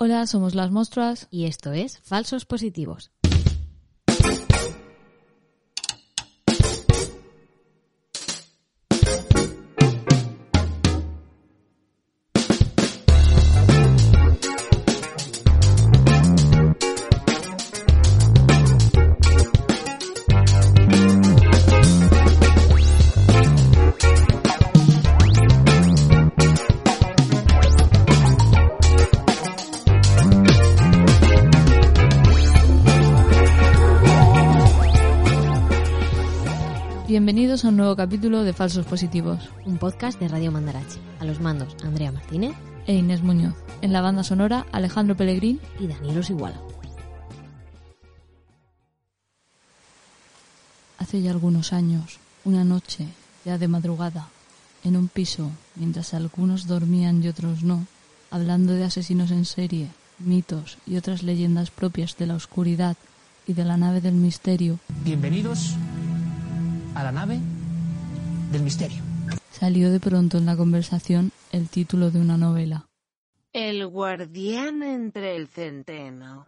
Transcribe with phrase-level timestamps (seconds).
[0.00, 1.26] Hola, somos las monstruas.
[1.28, 3.10] Y esto es Falsos Positivos.
[37.78, 39.50] Nuevo capítulo de Falsos Positivos.
[39.64, 40.98] Un podcast de Radio Mandarache.
[41.20, 42.56] A los mandos, Andrea Martínez
[42.88, 43.54] e Inés Muñoz.
[43.82, 46.60] En la banda sonora, Alejandro Pellegrín y Daniel Osiguala.
[50.98, 53.06] Hace ya algunos años, una noche,
[53.44, 54.26] ya de madrugada,
[54.82, 57.86] en un piso, mientras algunos dormían y otros no,
[58.32, 59.86] hablando de asesinos en serie,
[60.18, 62.96] mitos y otras leyendas propias de la oscuridad
[63.46, 64.80] y de la nave del misterio.
[65.04, 65.76] Bienvenidos
[66.96, 67.40] a la nave
[68.50, 69.02] del misterio.
[69.50, 72.88] Salió de pronto en la conversación el título de una novela.
[73.52, 76.46] El guardián entre el centeno.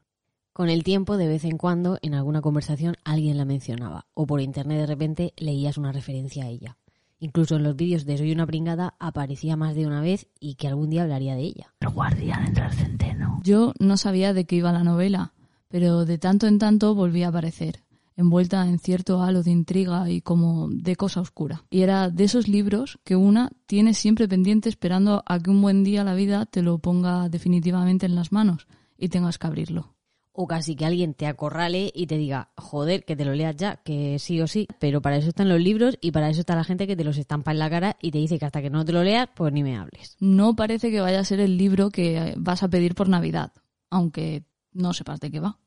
[0.53, 4.41] Con el tiempo, de vez en cuando, en alguna conversación alguien la mencionaba, o por
[4.41, 6.77] internet de repente leías una referencia a ella.
[7.19, 10.69] Incluso en los vídeos de Soy una pringada aparecía más de una vez y que
[10.69, 11.75] algún día hablaría de ella.
[11.81, 13.41] El guardián entre el centeno.
[13.43, 15.35] Yo no sabía de qué iba la novela,
[15.69, 17.83] pero de tanto en tanto volvía a aparecer
[18.21, 21.65] envuelta en cierto halo de intriga y como de cosa oscura.
[21.71, 25.85] Y era de esos libros que una tiene siempre pendiente esperando a que un buen
[25.85, 29.95] día la vida te lo ponga definitivamente en las manos y tengas que abrirlo.
[30.33, 33.77] O casi que alguien te acorrale y te diga, joder, que te lo leas ya,
[33.77, 34.69] que sí o sí.
[34.79, 37.19] Pero para eso están los libros y para eso está la gente que te los
[37.19, 39.53] estampa en la cara y te dice que hasta que no te lo leas, pues
[39.53, 40.17] ni me hables.
[40.21, 43.53] No parece que vaya a ser el libro que vas a pedir por Navidad,
[43.91, 45.59] aunque no sepas de qué va.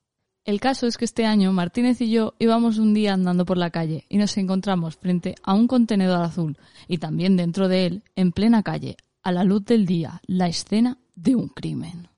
[0.45, 3.69] El caso es que este año Martínez y yo íbamos un día andando por la
[3.69, 8.33] calle y nos encontramos frente a un contenedor azul y también dentro de él, en
[8.33, 12.09] plena calle, a la luz del día, la escena de un crimen.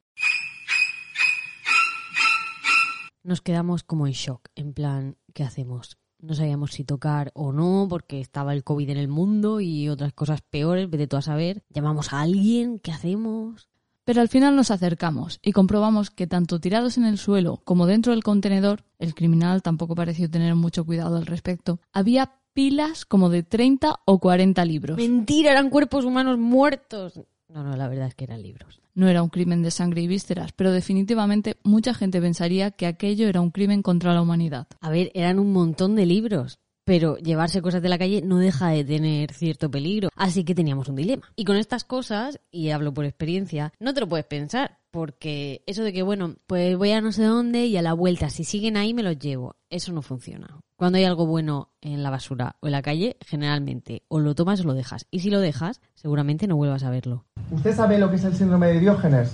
[3.22, 6.00] Nos quedamos como en shock, en plan, ¿qué hacemos?
[6.20, 10.14] No sabíamos si tocar o no, porque estaba el COVID en el mundo y otras
[10.14, 11.64] cosas peores, vete tú a saber.
[11.70, 13.70] Llamamos a alguien, ¿qué hacemos?
[14.06, 18.14] Pero al final nos acercamos y comprobamos que tanto tirados en el suelo como dentro
[18.14, 23.42] del contenedor, el criminal tampoco pareció tener mucho cuidado al respecto, había pilas como de
[23.42, 24.98] 30 o 40 libros.
[24.98, 27.20] Mentira, eran cuerpos humanos muertos.
[27.50, 28.80] No, no, la verdad es que eran libros.
[28.94, 33.28] No era un crimen de sangre y vísceras, pero definitivamente mucha gente pensaría que aquello
[33.28, 34.68] era un crimen contra la humanidad.
[34.82, 38.70] A ver, eran un montón de libros pero llevarse cosas de la calle no deja
[38.70, 40.10] de tener cierto peligro.
[40.16, 41.30] Así que teníamos un dilema.
[41.36, 45.84] Y con estas cosas, y hablo por experiencia, no te lo puedes pensar, porque eso
[45.84, 48.78] de que, bueno, pues voy a no sé dónde y a la vuelta, si siguen
[48.78, 50.60] ahí me los llevo, eso no funciona.
[50.78, 54.62] Cuando hay algo bueno en la basura o en la calle, generalmente o lo tomas
[54.62, 55.08] o lo dejas.
[55.10, 57.26] Y si lo dejas, seguramente no vuelvas a verlo.
[57.52, 59.34] ¿Usted sabe lo que es el síndrome de Diógenes?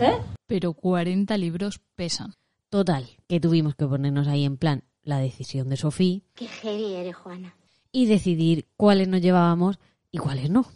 [0.00, 0.16] ¿Eh?
[0.46, 2.32] Pero 40 libros pesan.
[2.68, 6.20] Total, que tuvimos que ponernos ahí en plan, la decisión de Sofía.
[6.34, 7.54] Qué heavy eres, Juana.
[7.92, 9.78] Y decidir cuáles nos llevábamos
[10.10, 10.66] y cuáles no.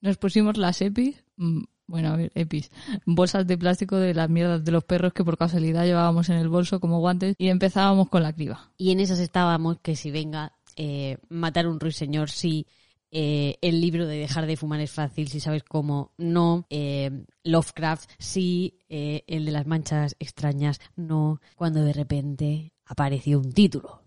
[0.00, 2.70] Nos pusimos las EPIs, mm, bueno, a ver, EPIs,
[3.04, 6.48] bolsas de plástico de las mierdas de los perros que por casualidad llevábamos en el
[6.48, 8.70] bolso como guantes y empezábamos con la criba.
[8.78, 12.66] Y en esas estábamos que si venga, eh, matar un ruiseñor sí,
[13.12, 18.10] eh, el libro de dejar de fumar es fácil, si sabes cómo, no, eh, Lovecraft
[18.18, 24.02] sí, el de las manchas extrañas, no, cuando de repente apareció un título.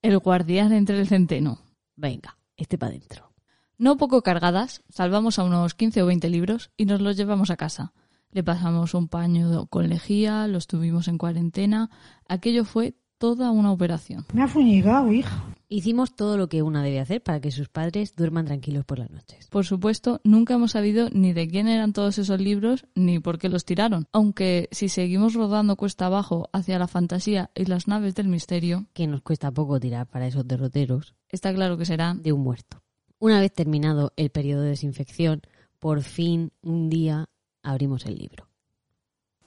[0.00, 1.60] El guardián entre el centeno.
[1.94, 3.32] Venga, este para adentro.
[3.78, 7.56] No poco cargadas, salvamos a unos 15 o 20 libros y nos los llevamos a
[7.56, 7.92] casa.
[8.30, 11.90] Le pasamos un paño con lejía, los tuvimos en cuarentena.
[12.28, 14.24] Aquello fue toda una operación.
[14.32, 15.44] Me ha fuñigado, hija.
[15.72, 19.10] Hicimos todo lo que una debe hacer para que sus padres duerman tranquilos por las
[19.10, 19.48] noches.
[19.48, 23.48] Por supuesto, nunca hemos sabido ni de quién eran todos esos libros ni por qué
[23.48, 24.06] los tiraron.
[24.12, 29.06] Aunque si seguimos rodando cuesta abajo hacia la fantasía y las naves del misterio, que
[29.06, 32.82] nos cuesta poco tirar para esos derroteros, está claro que será de un muerto.
[33.18, 35.40] Una vez terminado el periodo de desinfección,
[35.78, 37.30] por fin un día
[37.62, 38.46] abrimos el libro.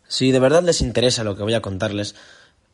[0.08, 2.16] Si de verdad les interesa lo que voy a contarles,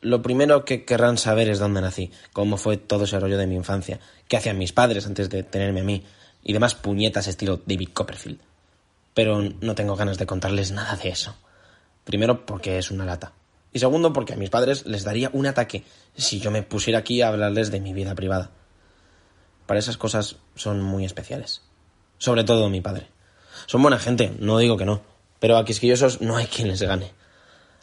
[0.01, 3.55] lo primero que querrán saber es dónde nací, cómo fue todo ese rollo de mi
[3.55, 6.03] infancia, qué hacían mis padres antes de tenerme a mí,
[6.43, 8.39] y demás puñetas estilo David Copperfield.
[9.13, 11.35] Pero no tengo ganas de contarles nada de eso.
[12.03, 13.33] Primero porque es una lata.
[13.73, 15.83] Y segundo porque a mis padres les daría un ataque
[16.15, 18.49] si yo me pusiera aquí a hablarles de mi vida privada.
[19.65, 21.61] Para esas cosas son muy especiales.
[22.17, 23.07] Sobre todo mi padre.
[23.67, 25.01] Son buena gente, no digo que no,
[25.39, 27.11] pero a quisquillosos no hay quien les gane.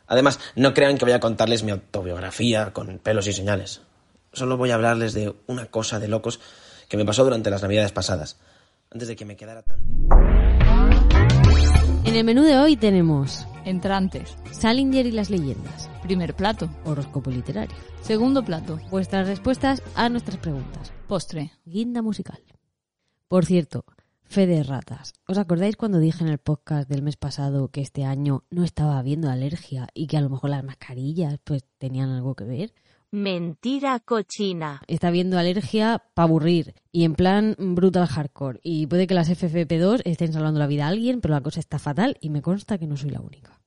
[0.08, 3.82] Además, no crean que voy a contarles mi autobiografía con pelos y señales.
[4.32, 6.40] Solo voy a hablarles de una cosa de locos
[6.88, 8.38] que me pasó durante las navidades pasadas,
[8.90, 9.78] antes de que me quedara tan...
[12.05, 14.34] En el menú de hoy tenemos Entrantes.
[14.50, 16.70] Salinger y las leyendas, Primer plato.
[16.84, 18.78] horóscopo literario, Segundo plato.
[18.90, 21.52] vuestras respuestas a nuestras preguntas, Postre.
[21.66, 22.40] guinda musical.
[23.28, 23.84] Por cierto,
[24.28, 25.14] fe de ratas.
[25.26, 28.98] ¿Os acordáis cuando dije en el podcast del mes pasado que este año no estaba
[28.98, 32.72] habiendo alergia y que a lo mejor las mascarillas pues tenían algo que ver?
[33.10, 34.82] Mentira cochina.
[34.86, 38.60] Está habiendo alergia para aburrir y en plan brutal hardcore.
[38.62, 41.78] Y puede que las FFP2 estén salvando la vida a alguien, pero la cosa está
[41.78, 43.57] fatal y me consta que no soy la única.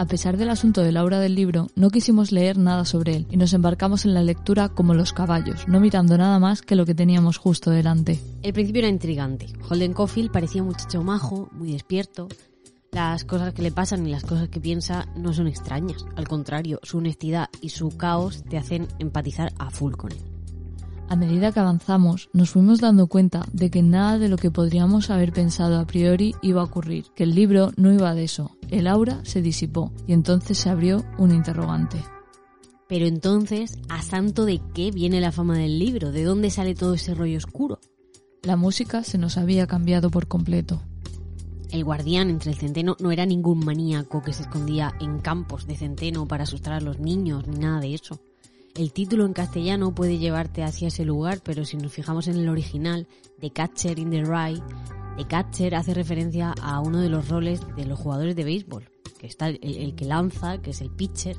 [0.00, 3.36] A pesar del asunto del aura del libro, no quisimos leer nada sobre él y
[3.36, 6.94] nos embarcamos en la lectura como los caballos, no mirando nada más que lo que
[6.94, 8.18] teníamos justo delante.
[8.42, 9.48] El principio era intrigante.
[9.68, 12.28] Holden Caulfield parecía un muchacho majo, muy despierto.
[12.92, 16.06] Las cosas que le pasan y las cosas que piensa no son extrañas.
[16.16, 20.39] Al contrario, su honestidad y su caos te hacen empatizar a full con él.
[21.10, 25.10] A medida que avanzamos, nos fuimos dando cuenta de que nada de lo que podríamos
[25.10, 28.86] haber pensado a priori iba a ocurrir, que el libro no iba de eso, el
[28.86, 31.98] aura se disipó y entonces se abrió un interrogante.
[32.88, 36.12] Pero entonces, ¿a santo de qué viene la fama del libro?
[36.12, 37.80] ¿De dónde sale todo ese rollo oscuro?
[38.44, 40.80] La música se nos había cambiado por completo.
[41.72, 45.76] El guardián entre el centeno no era ningún maníaco que se escondía en campos de
[45.76, 48.20] centeno para asustar a los niños, ni nada de eso.
[48.80, 52.48] El título en castellano puede llevarte hacia ese lugar, pero si nos fijamos en el
[52.48, 53.06] original,
[53.38, 54.62] The Catcher in the Rye,
[55.18, 58.88] The Catcher hace referencia a uno de los roles de los jugadores de béisbol,
[59.18, 61.36] que está el, el que lanza, que es el pitcher,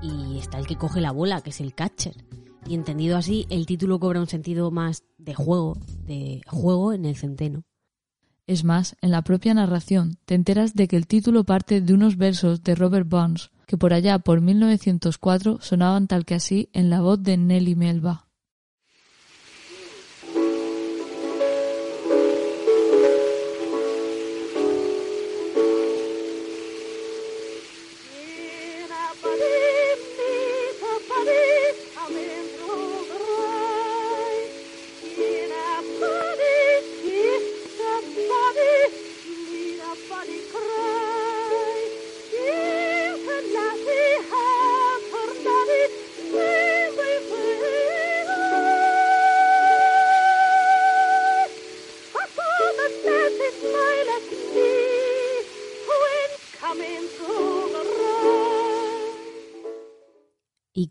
[0.00, 2.14] y está el que coge la bola, que es el catcher.
[2.66, 5.76] Y entendido así, el título cobra un sentido más de juego,
[6.06, 7.64] de juego en el centeno.
[8.46, 12.16] Es más, en la propia narración te enteras de que el título parte de unos
[12.16, 17.00] versos de Robert Burns que por allá por 1904 sonaban tal que así en la
[17.00, 18.25] voz de Nelly Melba.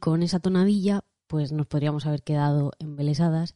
[0.06, 3.56] Con esa tonadilla, pues nos podríamos haber quedado embelesadas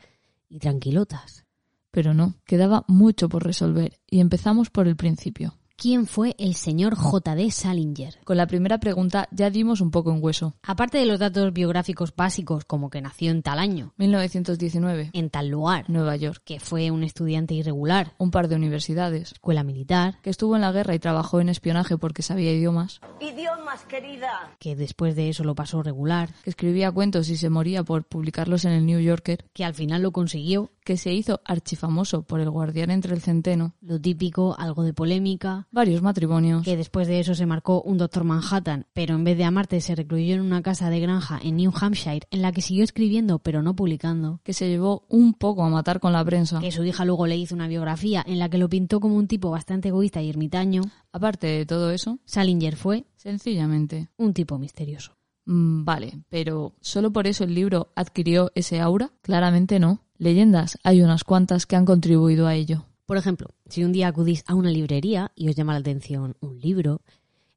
[0.50, 1.46] y tranquilotas.
[1.92, 5.59] Pero no, quedaba mucho por resolver y empezamos por el principio.
[5.82, 7.52] ¿Quién fue el señor J.D.
[7.52, 8.20] Salinger?
[8.26, 10.58] Con la primera pregunta ya dimos un poco en hueso.
[10.62, 15.48] Aparte de los datos biográficos básicos, como que nació en tal año, 1919, en tal
[15.48, 20.30] lugar, Nueva York, que fue un estudiante irregular, un par de universidades, escuela militar, que
[20.30, 24.58] estuvo en la guerra y trabajó en espionaje porque sabía idiomas, Idiomas, querida.
[24.60, 28.66] que después de eso lo pasó regular, que escribía cuentos y se moría por publicarlos
[28.66, 32.50] en el New Yorker, que al final lo consiguió, que se hizo archifamoso por el
[32.50, 37.36] guardián entre el centeno, lo típico, algo de polémica, varios matrimonios, que después de eso
[37.36, 40.64] se marcó un Doctor Manhattan, pero en vez de a Marte se recluyó en una
[40.64, 44.54] casa de granja en New Hampshire, en la que siguió escribiendo pero no publicando, que
[44.54, 46.60] se llevó un poco a matar con la prensa.
[46.60, 49.28] que su hija luego le hizo una biografía en la que lo pintó como un
[49.28, 50.82] tipo bastante egoísta y ermitaño,
[51.12, 55.12] Aparte de todo eso, Salinger fue sencillamente, un tipo misterioso.
[55.46, 59.12] mm, vale, pero ¿solo por eso el libro adquirió ese aura?
[59.22, 60.02] Claramente no.
[60.20, 62.86] Leyendas hay unas cuantas que han contribuido a ello.
[63.06, 66.60] Por ejemplo, si un día acudís a una librería y os llama la atención un
[66.60, 67.00] libro,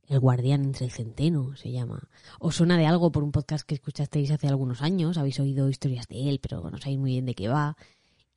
[0.07, 3.75] El guardián entre el centeno se llama, os suena de algo por un podcast que
[3.75, 7.35] escuchasteis hace algunos años, habéis oído historias de él, pero no sabéis muy bien de
[7.35, 7.77] qué va,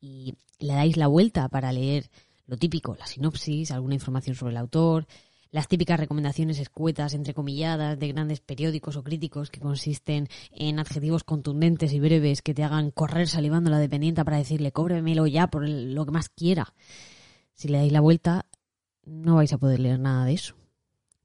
[0.00, 2.10] y le dais la vuelta para leer
[2.48, 5.06] lo típico, la sinopsis, alguna información sobre el autor,
[5.50, 11.92] las típicas recomendaciones escuetas, entrecomilladas, de grandes periódicos o críticos que consisten en adjetivos contundentes
[11.92, 16.04] y breves que te hagan correr salivando la dependiente para decirle cóbremelo ya por lo
[16.04, 16.74] que más quiera.
[17.54, 18.46] Si le dais la vuelta,
[19.04, 20.56] no vais a poder leer nada de eso.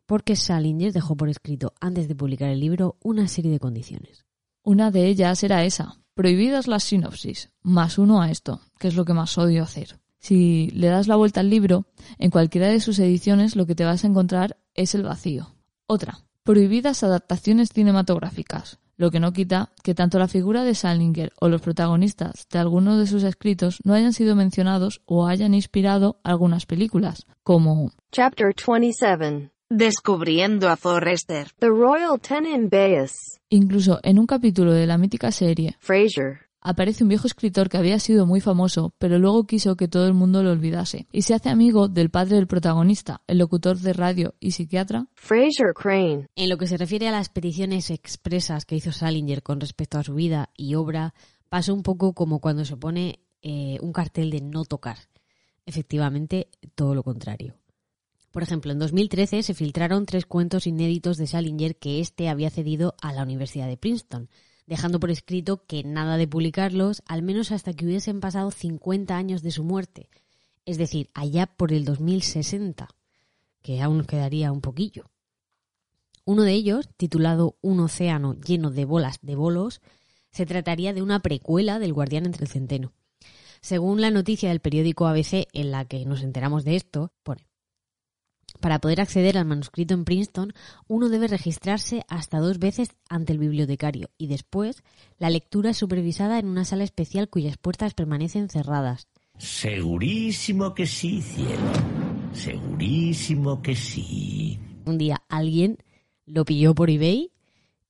[0.06, 4.26] Porque Salinger dejó por escrito, antes de publicar el libro, una serie de condiciones.
[4.62, 9.06] Una de ellas era esa, prohibidas las sinopsis, más uno a esto, que es lo
[9.06, 10.01] que más odio hacer.
[10.22, 11.86] Si le das la vuelta al libro,
[12.20, 15.56] en cualquiera de sus ediciones lo que te vas a encontrar es el vacío.
[15.88, 21.50] Otra, prohibidas adaptaciones cinematográficas, lo que no quita que tanto la figura de Salinger o
[21.50, 26.68] los protagonistas de algunos de sus escritos no hayan sido mencionados o hayan inspirado algunas
[26.68, 31.48] películas, como Chapter 27 Descubriendo a Forrester.
[31.58, 33.40] The Royal Tenenbaums.
[33.50, 36.51] incluso en un capítulo de la mítica serie Frasier.
[36.62, 40.14] Aparece un viejo escritor que había sido muy famoso, pero luego quiso que todo el
[40.14, 44.36] mundo lo olvidase, y se hace amigo del padre del protagonista, el locutor de radio
[44.40, 46.28] y psiquiatra Fraser Crane.
[46.36, 50.04] En lo que se refiere a las peticiones expresas que hizo Salinger con respecto a
[50.04, 51.14] su vida y obra,
[51.50, 54.98] pasó un poco como cuando se pone eh, un cartel de no tocar.
[55.66, 57.56] Efectivamente, todo lo contrario.
[58.32, 62.96] Por ejemplo, en 2013 se filtraron tres cuentos inéditos de Salinger que éste había cedido
[63.02, 64.30] a la Universidad de Princeton,
[64.72, 69.42] dejando por escrito que nada de publicarlos, al menos hasta que hubiesen pasado 50 años
[69.42, 70.08] de su muerte,
[70.66, 72.88] es decir, allá por el 2060,
[73.62, 75.12] que aún nos quedaría un poquillo.
[76.24, 79.82] Uno de ellos, titulado Un océano lleno de bolas de bolos,
[80.32, 82.94] se trataría de una precuela del Guardián entre el Centeno.
[83.60, 87.46] Según la noticia del periódico ABC en la que nos enteramos de esto, pone
[88.62, 90.54] para poder acceder al manuscrito en Princeton,
[90.88, 94.84] uno debe registrarse hasta dos veces ante el bibliotecario y después
[95.18, 99.08] la lectura es supervisada en una sala especial cuyas puertas permanecen cerradas.
[99.38, 101.72] Segurísimo que sí, cielo.
[102.34, 104.60] Segurísimo que sí.
[104.86, 105.78] Un día alguien
[106.26, 107.32] lo pilló por eBay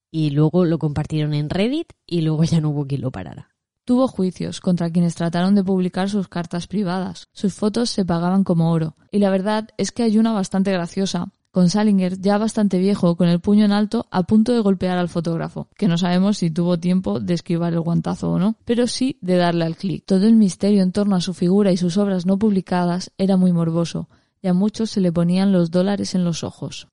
[0.09, 3.50] y luego lo compartieron en Reddit y luego ya no hubo quien lo parara.
[3.83, 7.27] Tuvo juicios contra quienes trataron de publicar sus cartas privadas.
[7.33, 8.95] Sus fotos se pagaban como oro.
[9.11, 13.27] Y la verdad es que hay una bastante graciosa, con Salinger ya bastante viejo, con
[13.27, 16.79] el puño en alto, a punto de golpear al fotógrafo, que no sabemos si tuvo
[16.79, 20.05] tiempo de esquivar el guantazo o no, pero sí de darle al clic.
[20.05, 23.51] Todo el misterio en torno a su figura y sus obras no publicadas era muy
[23.51, 24.07] morboso,
[24.41, 26.87] y a muchos se le ponían los dólares en los ojos.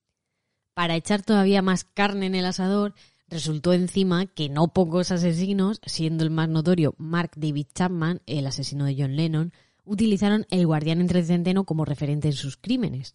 [0.75, 2.95] Para echar todavía más carne en el asador,
[3.29, 8.85] resultó encima que no pocos asesinos, siendo el más notorio Mark David Chapman, el asesino
[8.85, 9.53] de John Lennon,
[9.85, 13.15] utilizaron el guardián entre centeno como referente en sus crímenes.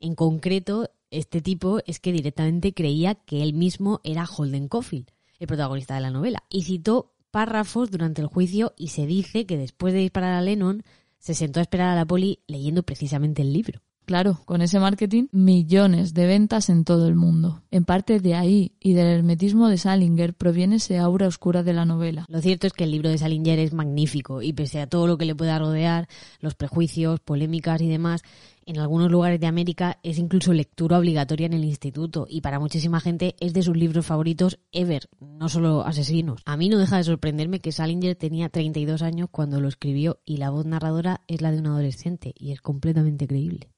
[0.00, 5.46] En concreto, este tipo es que directamente creía que él mismo era Holden Caulfield, el
[5.46, 9.94] protagonista de la novela, y citó párrafos durante el juicio y se dice que después
[9.94, 10.82] de disparar a Lennon
[11.18, 13.80] se sentó a esperar a la poli leyendo precisamente el libro.
[14.12, 17.62] Claro, con ese marketing, millones de ventas en todo el mundo.
[17.70, 21.86] En parte de ahí y del hermetismo de Salinger proviene ese aura oscura de la
[21.86, 22.26] novela.
[22.28, 25.16] Lo cierto es que el libro de Salinger es magnífico y pese a todo lo
[25.16, 26.08] que le pueda rodear,
[26.40, 28.22] los prejuicios, polémicas y demás,
[28.66, 33.00] en algunos lugares de América es incluso lectura obligatoria en el instituto y para muchísima
[33.00, 36.42] gente es de sus libros favoritos ever, no solo asesinos.
[36.44, 40.36] A mí no deja de sorprenderme que Salinger tenía 32 años cuando lo escribió y
[40.36, 43.70] la voz narradora es la de un adolescente y es completamente creíble.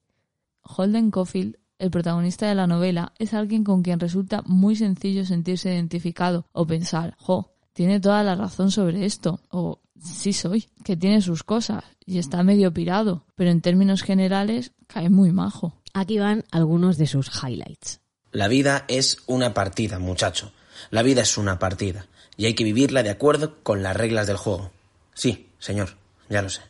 [0.65, 5.73] Holden Caulfield, el protagonista de la novela, es alguien con quien resulta muy sencillo sentirse
[5.73, 11.21] identificado o pensar, jo, tiene toda la razón sobre esto, o sí soy, que tiene
[11.21, 15.81] sus cosas y está medio pirado, pero en términos generales cae muy majo.
[15.93, 18.01] Aquí van algunos de sus highlights.
[18.31, 20.51] La vida es una partida, muchacho.
[20.89, 22.07] La vida es una partida.
[22.37, 24.71] Y hay que vivirla de acuerdo con las reglas del juego.
[25.13, 25.95] Sí, señor,
[26.29, 26.61] ya lo sé.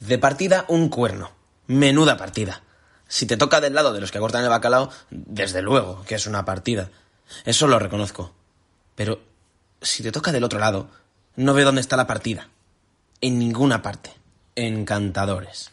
[0.00, 1.30] De partida, un cuerno.
[1.66, 2.62] Menuda partida.
[3.08, 6.26] Si te toca del lado de los que cortan el bacalao, desde luego que es
[6.26, 6.90] una partida.
[7.44, 8.32] Eso lo reconozco.
[8.94, 9.20] Pero
[9.80, 10.88] si te toca del otro lado,
[11.34, 12.48] no veo dónde está la partida.
[13.20, 14.12] En ninguna parte.
[14.54, 15.70] Encantadores.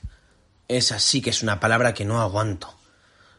[0.67, 2.73] Esa sí que es una palabra que no aguanto.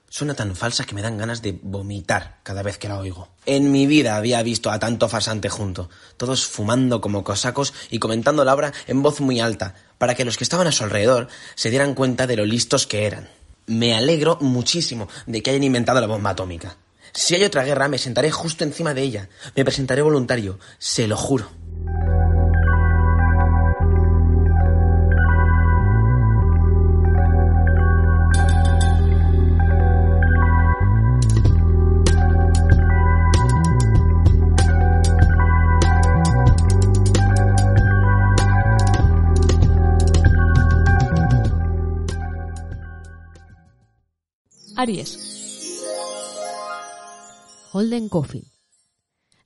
[0.09, 3.29] Suena tan falsa que me dan ganas de vomitar cada vez que la oigo.
[3.45, 8.45] En mi vida había visto a tanto farsante junto, todos fumando como cosacos y comentando
[8.45, 11.71] la obra en voz muy alta, para que los que estaban a su alrededor se
[11.71, 13.29] dieran cuenta de lo listos que eran.
[13.67, 16.77] Me alegro muchísimo de que hayan inventado la bomba atómica.
[17.13, 19.29] Si hay otra guerra, me sentaré justo encima de ella.
[19.55, 21.49] Me presentaré voluntario, se lo juro.
[44.87, 45.83] Aries.
[47.73, 48.47] Holden Caulfield.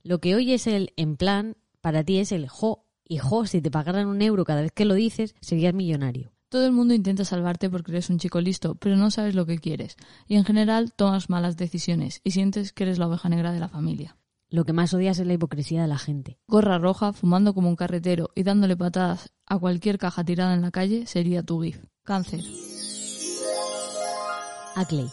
[0.03, 2.85] Lo que hoy es el en plan, para ti es el jo.
[3.03, 6.31] Y jo, si te pagaran un euro cada vez que lo dices, serías millonario.
[6.49, 9.57] Todo el mundo intenta salvarte porque eres un chico listo, pero no sabes lo que
[9.57, 9.95] quieres.
[10.27, 13.69] Y en general tomas malas decisiones y sientes que eres la oveja negra de la
[13.69, 14.17] familia.
[14.47, 16.37] Lo que más odias es la hipocresía de la gente.
[16.47, 20.69] Gorra roja, fumando como un carretero y dándole patadas a cualquier caja tirada en la
[20.69, 21.83] calle sería tu gif.
[22.03, 22.43] Cáncer.
[24.75, 25.09] Ackley.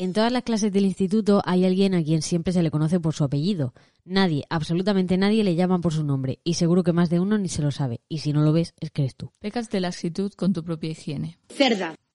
[0.00, 3.12] En todas las clases del instituto hay alguien a quien siempre se le conoce por
[3.12, 3.74] su apellido.
[4.06, 7.50] Nadie, absolutamente nadie le llama por su nombre y seguro que más de uno ni
[7.50, 8.00] se lo sabe.
[8.08, 9.30] Y si no lo ves, es que eres tú.
[9.40, 11.38] Pecas de laxitud con tu propia higiene.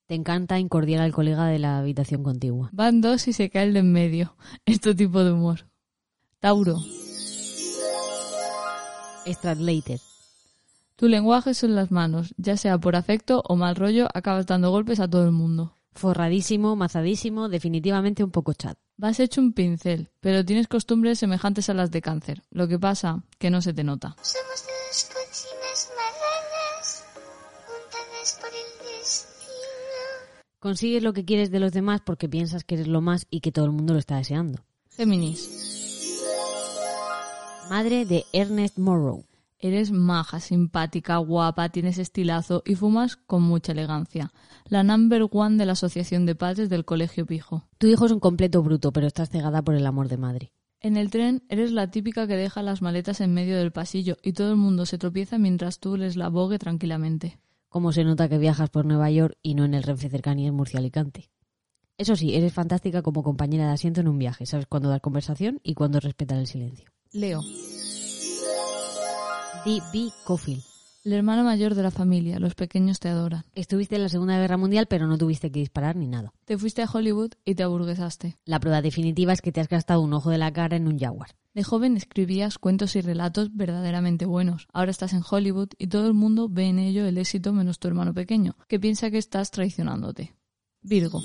[0.06, 2.70] Te encanta incordiar al colega de la habitación contigua.
[2.72, 4.34] Van dos y se cae el de en medio.
[4.66, 5.68] Este tipo de humor.
[6.40, 6.78] Tauro.
[9.24, 10.00] Stradlater.
[10.96, 12.34] Tu lenguaje son las manos.
[12.36, 15.75] Ya sea por afecto o mal rollo, acabas dando golpes a todo el mundo.
[15.96, 18.78] Forradísimo, mazadísimo, definitivamente un poco chat.
[18.98, 22.42] Vas hecho un pincel, pero tienes costumbres semejantes a las de cáncer.
[22.50, 24.14] Lo que pasa, que no se te nota.
[24.20, 27.04] Somos dos cochinas marranas,
[27.66, 29.50] juntadas por el destino.
[30.58, 33.52] Consigues lo que quieres de los demás porque piensas que eres lo más y que
[33.52, 34.64] todo el mundo lo está deseando.
[34.96, 36.22] Géminis.
[37.70, 39.25] Madre de Ernest Morrow.
[39.58, 44.32] Eres maja, simpática, guapa, tienes estilazo y fumas con mucha elegancia.
[44.66, 47.64] La number one de la Asociación de Padres del Colegio Pijo.
[47.78, 50.52] Tu hijo es un completo bruto, pero estás cegada por el amor de madre.
[50.80, 54.34] En el tren eres la típica que deja las maletas en medio del pasillo y
[54.34, 57.38] todo el mundo se tropieza mientras tú les la bogue tranquilamente.
[57.70, 60.54] Cómo se nota que viajas por Nueva York y no en el Renfe cercanía en
[60.54, 61.30] Murcia Alicante.
[61.98, 64.44] Eso sí, eres fantástica como compañera de asiento en un viaje.
[64.44, 66.90] Sabes cuándo dar conversación y cuándo respetar el silencio.
[67.12, 67.40] Leo.
[69.66, 70.12] D.B.
[70.22, 70.62] Cofield.
[71.02, 73.42] El hermano mayor de la familia, los pequeños te adoran.
[73.56, 76.32] Estuviste en la Segunda Guerra Mundial, pero no tuviste que disparar ni nada.
[76.44, 78.38] Te fuiste a Hollywood y te aburguesaste.
[78.44, 81.00] La prueba definitiva es que te has gastado un ojo de la cara en un
[81.00, 81.30] Jaguar.
[81.52, 84.68] De joven escribías cuentos y relatos verdaderamente buenos.
[84.72, 87.88] Ahora estás en Hollywood y todo el mundo ve en ello el éxito menos tu
[87.88, 90.32] hermano pequeño, que piensa que estás traicionándote.
[90.80, 91.22] Virgo.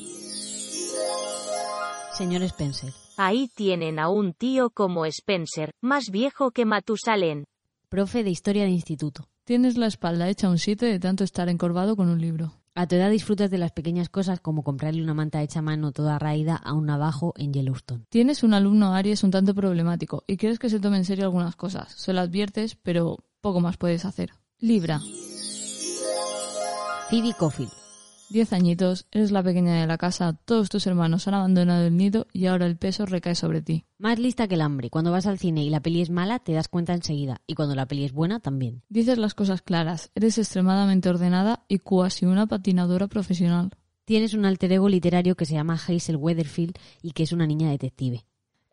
[2.17, 2.91] Señor Spencer.
[3.17, 7.45] Ahí tienen a un tío como Spencer, más viejo que Matusalén.
[7.91, 9.27] Profe de Historia de Instituto.
[9.43, 12.53] Tienes la espalda hecha un 7 de tanto estar encorvado con un libro.
[12.73, 15.91] A tu edad disfrutas de las pequeñas cosas como comprarle una manta hecha a mano
[15.91, 18.05] toda raída a un navajo en Yellowstone.
[18.07, 21.57] Tienes un alumno Aries un tanto problemático y quieres que se tome en serio algunas
[21.57, 21.91] cosas.
[21.91, 24.31] Se lo adviertes, pero poco más puedes hacer.
[24.57, 25.01] Libra.
[27.09, 27.80] Phoebe Cofield.
[28.31, 32.27] Diez añitos, eres la pequeña de la casa, todos tus hermanos han abandonado el nido
[32.31, 33.83] y ahora el peso recae sobre ti.
[33.97, 34.89] Más lista que el hambre.
[34.89, 37.41] Cuando vas al cine y la peli es mala, te das cuenta enseguida.
[37.45, 38.83] Y cuando la peli es buena, también.
[38.87, 43.71] Dices las cosas claras, eres extremadamente ordenada y cuasi una patinadora profesional.
[44.05, 47.69] Tienes un alter ego literario que se llama Hazel Weatherfield y que es una niña
[47.69, 48.23] detective.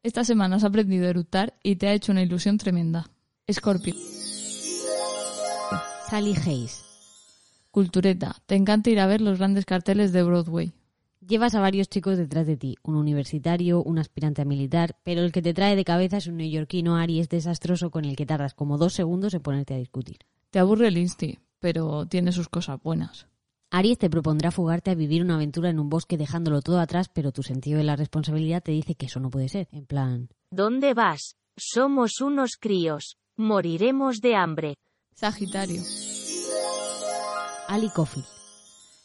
[0.04, 3.10] Esta semana has aprendido a eructar y te ha hecho una ilusión tremenda.
[3.48, 3.96] Escorpio.
[6.08, 6.87] Sally Hayes.
[7.70, 8.36] Cultureta.
[8.46, 10.72] Te encanta ir a ver los grandes carteles de Broadway.
[11.26, 15.32] Llevas a varios chicos detrás de ti, un universitario, un aspirante a militar, pero el
[15.32, 18.78] que te trae de cabeza es un neoyorquino Aries desastroso con el que tardas como
[18.78, 20.18] dos segundos en ponerte a discutir.
[20.50, 23.26] Te aburre el insti, pero tiene sus cosas buenas.
[23.70, 27.32] Aries te propondrá fugarte a vivir una aventura en un bosque dejándolo todo atrás, pero
[27.32, 29.68] tu sentido de la responsabilidad te dice que eso no puede ser.
[29.72, 31.36] En plan, ¿Dónde vas?
[31.58, 33.18] Somos unos críos.
[33.36, 34.76] Moriremos de hambre.
[35.14, 35.82] Sagitario.
[37.68, 38.26] Ali Cofield.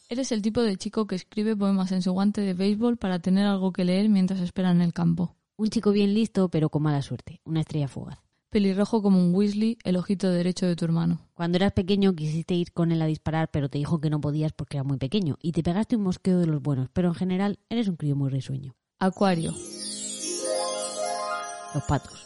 [0.08, 3.46] Eres el tipo de chico que escribe poemas en su guante de béisbol para tener
[3.46, 5.36] algo que leer mientras espera en el campo.
[5.58, 7.42] Un chico bien listo, pero con mala suerte.
[7.44, 8.20] Una estrella fugaz.
[8.50, 11.28] Pelirrojo como un Weasley, el ojito derecho de tu hermano.
[11.34, 14.54] Cuando eras pequeño quisiste ir con él a disparar, pero te dijo que no podías
[14.54, 15.38] porque era muy pequeño.
[15.42, 18.30] Y te pegaste un mosqueo de los buenos, pero en general eres un crío muy
[18.30, 18.76] risueño.
[19.00, 19.52] Acuario.
[21.74, 22.26] Los patos.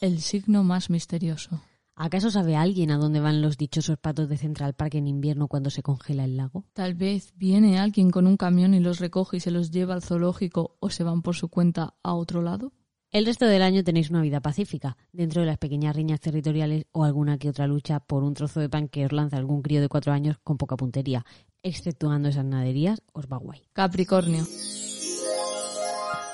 [0.00, 1.60] El signo más misterioso.
[1.94, 5.68] ¿Acaso sabe alguien a dónde van los dichosos patos de Central Park en invierno cuando
[5.68, 6.64] se congela el lago?
[6.72, 10.02] Tal vez viene alguien con un camión y los recoge y se los lleva al
[10.02, 12.72] zoológico o se van por su cuenta a otro lado.
[13.10, 17.04] El resto del año tenéis una vida pacífica, dentro de las pequeñas riñas territoriales o
[17.04, 19.90] alguna que otra lucha por un trozo de pan que os lanza algún crío de
[19.90, 21.26] cuatro años con poca puntería.
[21.62, 23.60] Exceptuando esas naderías, os va guay.
[23.74, 24.46] Capricornio.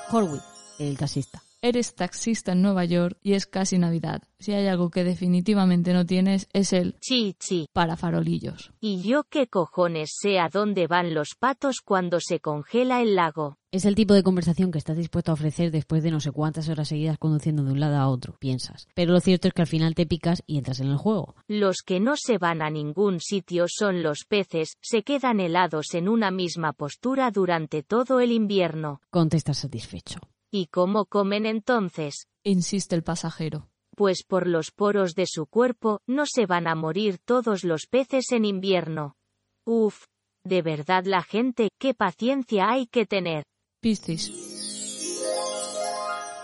[0.09, 0.41] Horwick,
[0.79, 1.43] el taxista.
[1.61, 4.23] Eres taxista en Nueva York y es casi Navidad.
[4.39, 7.67] Si hay algo que definitivamente no tienes es el Chichi.
[7.73, 8.71] para farolillos.
[8.79, 13.57] ¿Y yo qué cojones sé a dónde van los patos cuando se congela el lago?
[13.71, 16.69] Es el tipo de conversación que estás dispuesto a ofrecer después de no sé cuántas
[16.69, 18.87] horas seguidas conduciendo de un lado a otro, piensas.
[18.95, 21.35] Pero lo cierto es que al final te picas y entras en el juego.
[21.49, 26.07] Los que no se van a ningún sitio son los peces, se quedan helados en
[26.07, 29.01] una misma postura durante todo el invierno.
[29.11, 30.21] Contestas satisfecho.
[30.51, 32.27] ¿Y cómo comen entonces?
[32.43, 33.69] Insiste el pasajero.
[33.95, 38.31] Pues por los poros de su cuerpo, no se van a morir todos los peces
[38.31, 39.15] en invierno.
[39.63, 40.05] Uf,
[40.43, 43.43] de verdad la gente, qué paciencia hay que tener.
[43.79, 44.31] Piscis.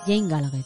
[0.06, 0.65] Jane Gallagher.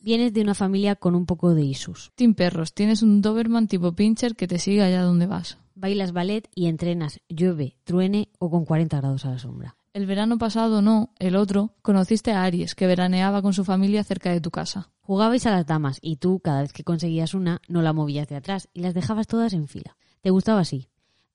[0.00, 2.10] Vienes de una familia con un poco de isus.
[2.16, 5.58] Team Perros, tienes un Doberman tipo pincher que te sigue allá donde vas.
[5.76, 9.76] Bailas ballet y entrenas, llueve, truene o con 40 grados a la sombra.
[9.94, 14.32] El verano pasado no, el otro, conociste a Aries, que veraneaba con su familia cerca
[14.32, 14.90] de tu casa.
[15.02, 18.34] Jugabais a las damas y tú, cada vez que conseguías una, no la movías de
[18.34, 19.96] atrás y las dejabas todas en fila.
[20.20, 20.88] Te gustaba así.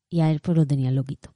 [0.10, 1.34] Y a él pues lo tenías loquito.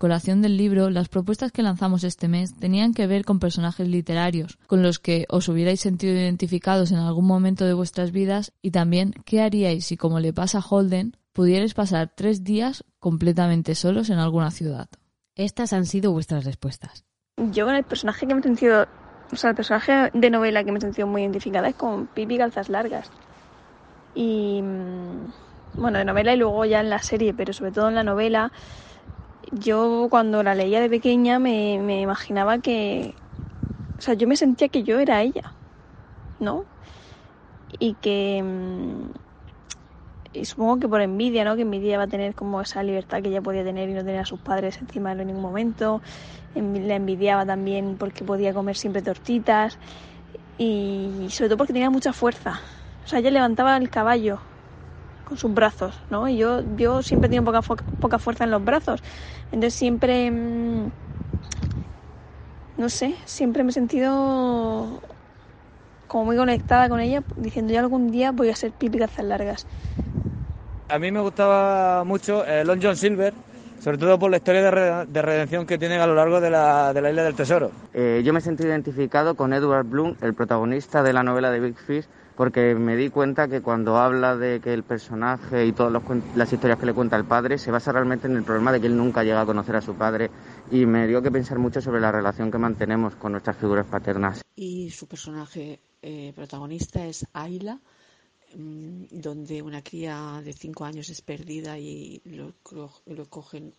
[0.00, 4.58] Colación del libro, las propuestas que lanzamos este mes tenían que ver con personajes literarios,
[4.66, 9.12] con los que os hubierais sentido identificados en algún momento de vuestras vidas y también
[9.26, 14.18] qué haríais si, como le pasa a Holden, pudierais pasar tres días completamente solos en
[14.18, 14.88] alguna ciudad.
[15.36, 17.04] Estas han sido vuestras respuestas.
[17.36, 18.86] Yo con el personaje que me he sentido,
[19.30, 22.38] o sea, el personaje de novela que me he sentido muy identificada es con Pipi
[22.38, 23.10] Calzas Largas.
[24.14, 25.32] Y mm,
[25.74, 28.50] bueno, de novela y luego ya en la serie, pero sobre todo en la novela,
[29.50, 33.16] yo cuando la leía de pequeña me, me imaginaba que,
[33.98, 35.54] o sea, yo me sentía que yo era ella,
[36.38, 36.66] ¿no?
[37.78, 39.12] Y que, mm,
[40.32, 41.56] y supongo que por envidia, ¿no?
[41.56, 44.20] Que envidia va a tener como esa libertad que ella podía tener y no tener
[44.20, 46.02] a sus padres encima en ningún momento.
[46.54, 49.78] La envidiaba también porque podía comer siempre tortitas
[50.58, 52.60] y sobre todo porque tenía mucha fuerza.
[53.04, 54.40] O sea, ella levantaba el caballo
[55.30, 56.28] con sus brazos, ¿no?
[56.28, 57.62] Y yo, yo siempre he tenido poca,
[58.00, 59.02] poca fuerza en los brazos.
[59.52, 60.90] Entonces siempre, mm,
[62.76, 65.00] no sé, siempre me he sentido
[66.06, 69.66] como muy conectada con ella, diciendo yo algún día voy a ser pipi calzas largas.
[70.88, 73.38] A mí me gustaba mucho eh, Long John Silver,
[73.78, 76.50] sobre todo por la historia de, re- de redención que tienen a lo largo de
[76.50, 77.76] la, de la Isla del Tesoro.
[77.92, 81.78] Eh, yo me sentí identificado con Edward Bloom, el protagonista de la novela de Big
[81.78, 82.08] Fish,
[82.40, 86.02] porque me di cuenta que cuando habla de que el personaje y todas
[86.34, 88.86] las historias que le cuenta el padre se basa realmente en el problema de que
[88.86, 90.30] él nunca llega a conocer a su padre
[90.70, 94.40] y me dio que pensar mucho sobre la relación que mantenemos con nuestras figuras paternas.
[94.56, 97.78] y su personaje eh, protagonista es Ayla,
[98.56, 102.54] mm, donde una cría de cinco años es perdida y lo,
[103.28, 103.74] cogen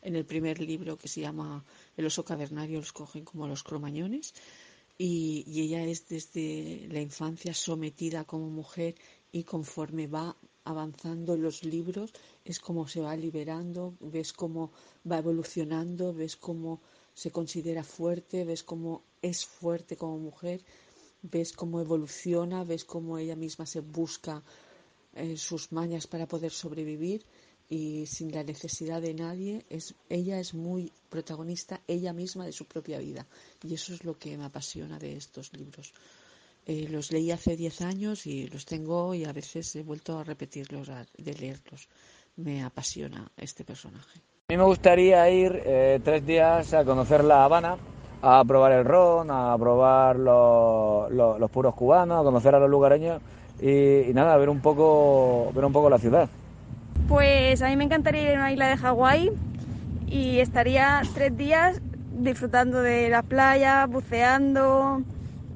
[0.00, 1.64] en el primer libro que se llama
[1.96, 4.32] El oso cavernario, los cogen como los cromañones
[4.98, 8.96] y, y ella es desde la infancia sometida como mujer
[9.32, 12.12] y conforme va avanzando los libros
[12.44, 14.72] es como se va liberando, ves cómo
[15.10, 16.80] va evolucionando, ves cómo
[17.14, 20.62] se considera fuerte, ves cómo es fuerte como mujer,
[21.22, 24.42] ves cómo evoluciona, ves cómo ella misma se busca
[25.14, 27.24] eh, sus mañas para poder sobrevivir
[27.70, 32.64] y sin la necesidad de nadie, es, ella es muy protagonista ella misma de su
[32.64, 33.26] propia vida
[33.62, 35.92] y eso es lo que me apasiona de estos libros.
[36.66, 40.24] Eh, los leí hace 10 años y los tengo y a veces he vuelto a
[40.24, 41.88] repetirlos, a- de leerlos.
[42.36, 44.20] Me apasiona este personaje.
[44.48, 47.76] A mí me gustaría ir eh, tres días a conocer La Habana,
[48.22, 52.70] a probar el ron, a probar los, los- los puros cubanos, a conocer a los
[52.70, 53.20] lugareños
[53.60, 56.28] y, y nada, ver un poco, ver un poco la ciudad.
[57.08, 59.30] Pues a mí me encantaría ir a una isla de Hawái
[60.08, 61.80] y estaría tres días
[62.12, 65.02] disfrutando de la playa, buceando,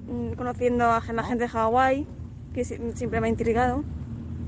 [0.08, 2.06] mm, conociendo a la gente de Hawái,
[2.54, 3.84] que si- siempre me ha intrigado,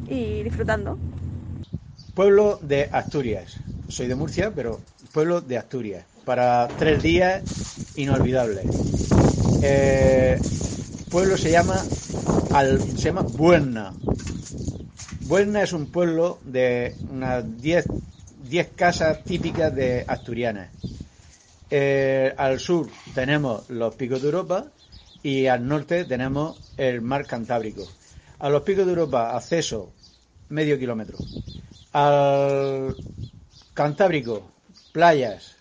[0.09, 0.99] y disfrutando.
[2.15, 3.59] Pueblo de Asturias.
[3.89, 4.81] Soy de Murcia, pero
[5.13, 6.07] pueblo de Asturias.
[6.25, 7.45] Para tres días
[7.95, 8.69] inolvidables.
[9.61, 10.43] Eh,
[11.09, 11.91] pueblo se llama
[12.51, 13.97] al, se llama Buena.
[15.27, 17.87] Buena es un pueblo de unas 10
[18.49, 20.71] 10 casas típicas de asturianas.
[21.71, 24.67] Eh, al sur tenemos los picos de Europa
[25.23, 27.89] y al norte tenemos el mar Cantábrico.
[28.39, 29.93] A los picos de Europa acceso
[30.51, 31.17] medio kilómetro.
[31.93, 32.95] Al
[33.73, 34.53] Cantábrico,
[34.93, 35.57] playas,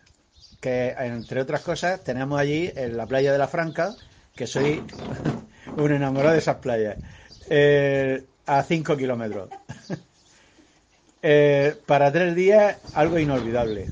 [0.59, 3.95] que entre otras cosas tenemos allí en la playa de la Franca,
[4.35, 4.83] que soy
[5.77, 6.97] un enamorado de esas playas,
[7.49, 9.49] eh, a 5 kilómetros.
[11.25, 13.87] Eh, para tres días, algo inolvidable.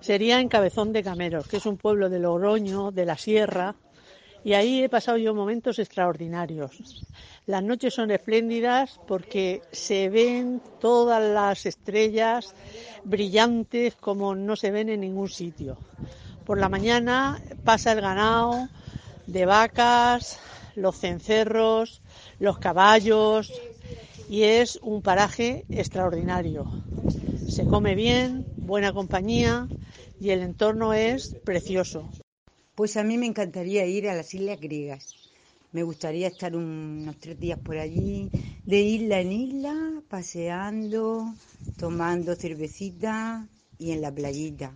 [0.00, 3.76] Sería en Cabezón de Cameros, que es un pueblo de Logroño, de la Sierra,
[4.42, 7.04] y ahí he pasado yo momentos extraordinarios.
[7.46, 12.54] Las noches son espléndidas porque se ven todas las estrellas
[13.04, 15.78] brillantes como no se ven en ningún sitio.
[16.44, 18.68] Por la mañana pasa el ganado
[19.26, 20.40] de vacas,
[20.74, 22.00] los cencerros,
[22.38, 23.52] los caballos
[24.28, 26.68] y es un paraje extraordinario.
[27.46, 29.68] Se come bien, buena compañía
[30.20, 32.08] y el entorno es precioso.
[32.74, 35.16] Pues a mí me encantaría ir a las islas griegas.
[35.72, 38.30] Me gustaría estar unos tres días por allí,
[38.64, 41.34] de isla en isla, paseando,
[41.76, 43.46] tomando cervecita
[43.78, 44.72] y en la playita.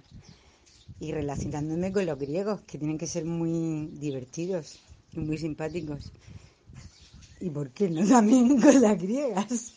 [1.00, 4.80] Y relacionándome con los griegos, que tienen que ser muy divertidos
[5.14, 6.12] y muy simpáticos.
[7.42, 9.74] ¿Y por qué no también con las griegas?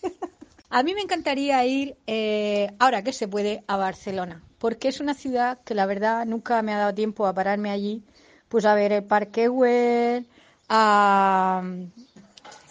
[0.70, 5.16] A mí me encantaría ir, eh, ahora que se puede, a Barcelona, porque es una
[5.16, 8.04] ciudad que la verdad nunca me ha dado tiempo a pararme allí,
[8.50, 10.28] pues a ver el Parque Güell,
[10.70, 11.64] a,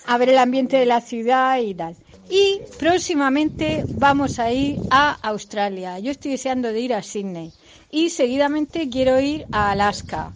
[0.07, 1.97] a ver el ambiente de la ciudad y tal.
[2.29, 5.99] Y próximamente vamos a ir a Australia.
[5.99, 7.53] Yo estoy deseando de ir a Sydney.
[7.91, 10.35] Y seguidamente quiero ir a Alaska.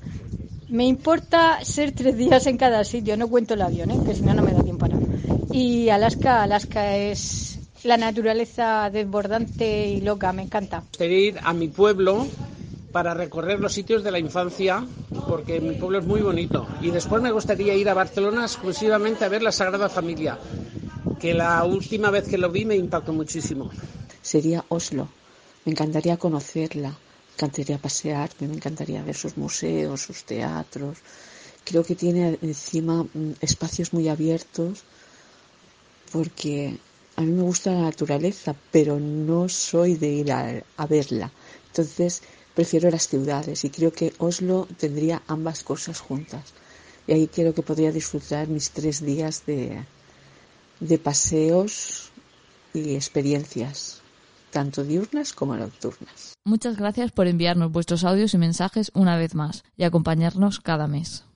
[0.71, 3.99] Me importa ser tres días en cada sitio, no cuento el avión, ¿eh?
[4.05, 5.03] que si no, no me da tiempo a nada.
[5.51, 10.81] Y Alaska, Alaska es la naturaleza desbordante y loca, me encanta.
[10.81, 12.27] gustaría ir a mi pueblo
[12.93, 14.85] para recorrer los sitios de la infancia,
[15.27, 16.67] porque mi pueblo es muy bonito.
[16.83, 20.39] Y después me gustaría ir a Barcelona exclusivamente a ver la Sagrada Familia,
[21.21, 23.71] que la última vez que lo vi me impactó muchísimo.
[24.21, 25.09] Sería Oslo.
[25.65, 26.95] Me encantaría conocerla,
[27.39, 30.99] encantaría pasearme, me encantaría ver sus museos, sus teatros.
[31.65, 34.83] Creo que tiene encima mm, espacios muy abiertos
[36.13, 36.77] porque
[37.17, 41.31] a mí me gusta la naturaleza, pero no soy de ir a, a verla.
[41.69, 42.23] Entonces
[42.55, 46.45] prefiero las ciudades y creo que Oslo tendría ambas cosas juntas.
[47.07, 49.85] Y ahí creo que podría disfrutar mis tres días de,
[50.81, 52.11] de paseos
[52.75, 54.03] y experiencias,
[54.51, 56.35] tanto diurnas como nocturnas.
[56.45, 61.28] Muchas gracias por enviarnos vuestros audios y mensajes una vez más y acompañarnos cada mes.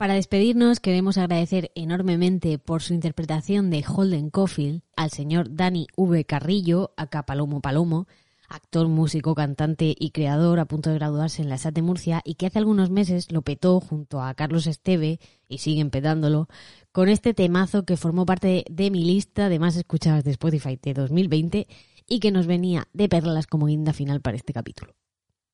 [0.00, 6.24] Para despedirnos queremos agradecer enormemente por su interpretación de Holden Caulfield al señor Dani V.
[6.24, 8.08] Carrillo, acá Palomo Palomo,
[8.48, 12.36] actor, músico, cantante y creador a punto de graduarse en la SAT de Murcia y
[12.36, 16.48] que hace algunos meses lo petó junto a Carlos Esteve y siguen petándolo
[16.92, 20.94] con este temazo que formó parte de mi lista de más escuchadas de Spotify de
[20.94, 21.66] 2020
[22.06, 24.94] y que nos venía de perlas como guinda final para este capítulo.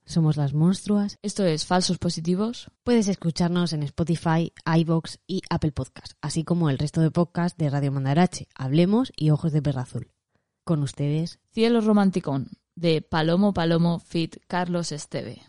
[0.07, 1.19] Somos las monstruas.
[1.21, 2.71] Esto es Falsos Positivos.
[2.85, 7.69] Puedes escucharnos en Spotify, iVoox y Apple Podcast, así como el resto de podcasts de
[7.69, 10.13] Radio Mandarache, Hablemos y Ojos de Perra Azul.
[10.65, 15.43] Con ustedes, Cielo Romanticón, de Palomo Palomo Fit Carlos Esteve.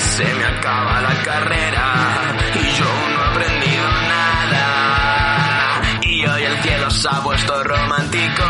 [0.00, 1.94] Se me acaba la carrera
[2.54, 5.82] y yo no he aprendido nada.
[6.02, 8.44] Y hoy el cielo se ha puesto romántico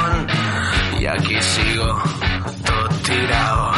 [0.98, 2.02] y aquí sigo
[2.64, 3.72] todo tirado.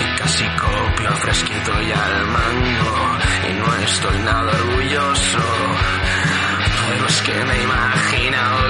[0.00, 5.44] Y casi copio fresquito y al mango y no estoy nada orgulloso.
[6.88, 8.62] Pero es que me imagino